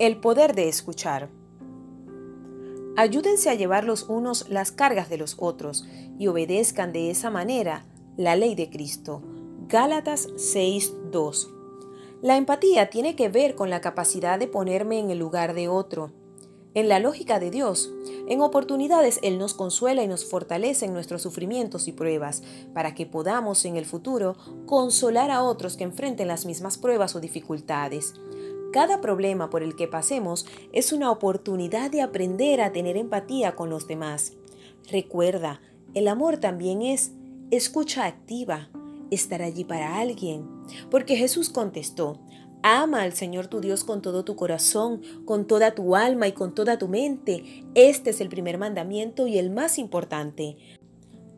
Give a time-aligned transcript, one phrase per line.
[0.00, 1.28] El poder de escuchar.
[2.96, 5.86] Ayúdense a llevar los unos las cargas de los otros
[6.18, 7.86] y obedezcan de esa manera
[8.16, 9.22] la ley de Cristo.
[9.68, 11.48] Gálatas 6:2.
[12.22, 16.10] La empatía tiene que ver con la capacidad de ponerme en el lugar de otro.
[16.74, 17.92] En la lógica de Dios,
[18.26, 22.42] en oportunidades Él nos consuela y nos fortalece en nuestros sufrimientos y pruebas,
[22.74, 24.34] para que podamos en el futuro
[24.66, 28.14] consolar a otros que enfrenten las mismas pruebas o dificultades.
[28.74, 33.70] Cada problema por el que pasemos es una oportunidad de aprender a tener empatía con
[33.70, 34.32] los demás.
[34.90, 35.60] Recuerda,
[35.94, 37.12] el amor también es
[37.52, 38.70] escucha activa,
[39.12, 40.48] estar allí para alguien.
[40.90, 42.18] Porque Jesús contestó,
[42.64, 46.52] ama al Señor tu Dios con todo tu corazón, con toda tu alma y con
[46.52, 47.64] toda tu mente.
[47.76, 50.56] Este es el primer mandamiento y el más importante.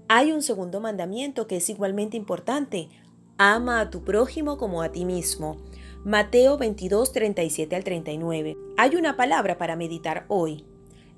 [0.08, 2.88] Hay un segundo mandamiento que es igualmente importante.
[3.36, 5.58] Ama a tu prójimo como a ti mismo.
[6.06, 8.56] Mateo 22, 37 al 39.
[8.76, 10.64] Hay una palabra para meditar hoy.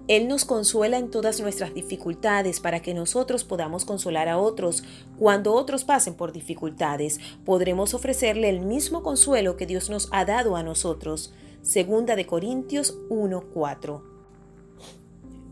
[0.06, 4.84] Él nos consuela en todas nuestras dificultades para que nosotros podamos consolar a otros.
[5.18, 10.56] Cuando otros pasen por dificultades, podremos ofrecerle el mismo consuelo que Dios nos ha dado
[10.56, 11.34] a nosotros.
[11.60, 14.02] Segunda de Corintios 1:4.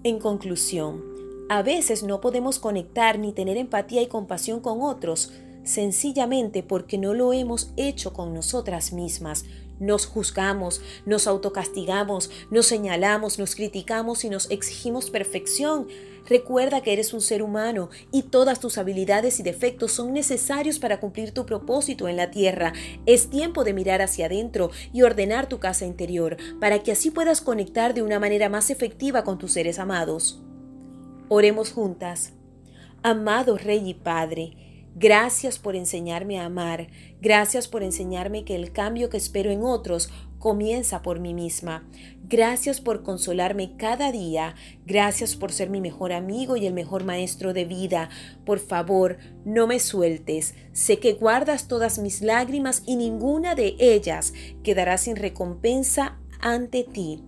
[0.03, 1.05] En conclusión,
[1.51, 5.31] a veces no podemos conectar ni tener empatía y compasión con otros
[5.67, 9.45] sencillamente porque no lo hemos hecho con nosotras mismas.
[9.79, 15.89] Nos juzgamos, nos autocastigamos, nos señalamos, nos criticamos y nos exigimos perfección.
[16.27, 20.99] Recuerda que eres un ser humano y todas tus habilidades y defectos son necesarios para
[20.99, 22.73] cumplir tu propósito en la tierra.
[23.05, 27.43] Es tiempo de mirar hacia adentro y ordenar tu casa interior para que así puedas
[27.43, 30.41] conectar de una manera más efectiva con tus seres amados.
[31.29, 32.33] Oremos juntas.
[33.03, 34.66] Amado Rey y Padre,
[34.99, 36.87] Gracias por enseñarme a amar.
[37.21, 40.09] Gracias por enseñarme que el cambio que espero en otros
[40.39, 41.87] comienza por mí misma.
[42.23, 44.55] Gracias por consolarme cada día.
[44.87, 48.09] Gracias por ser mi mejor amigo y el mejor maestro de vida.
[48.47, 50.55] Por favor, no me sueltes.
[50.73, 57.23] Sé que guardas todas mis lágrimas y ninguna de ellas quedará sin recompensa ante ti.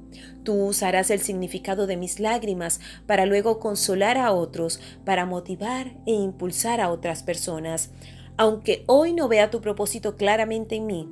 [0.45, 6.13] Tú usarás el significado de mis lágrimas para luego consolar a otros, para motivar e
[6.13, 7.91] impulsar a otras personas.
[8.37, 11.09] Aunque hoy no vea tu propósito claramente en mí,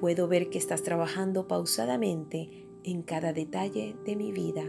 [0.00, 4.64] puedo ver que estás trabajando pausadamente en cada detalle de mi vida.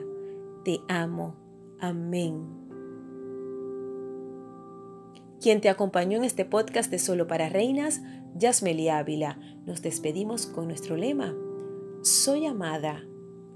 [0.64, 1.36] Te amo.
[1.80, 2.48] Amén.
[5.42, 8.02] Quien te acompañó en este podcast de Solo para Reinas,
[8.36, 9.40] Yasmeli Ávila.
[9.66, 11.34] Nos despedimos con nuestro lema
[12.02, 13.06] soy amada,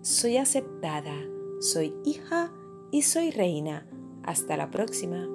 [0.02, 1.16] soy aceptada,
[1.60, 2.54] soy hija
[2.92, 3.88] y soy reina.
[4.24, 5.33] Hasta la próxima.